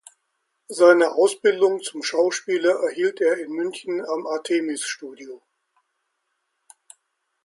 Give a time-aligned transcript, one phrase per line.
[0.67, 5.43] Seine Ausbildung zum Schauspieler erhielt er in München am Artemis Studio.